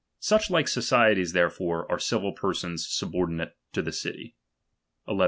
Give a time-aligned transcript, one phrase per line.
[0.19, 4.35] Such Uke societies, there fore, are civil persons subordinate to the city.
[5.03, 5.19] 1 1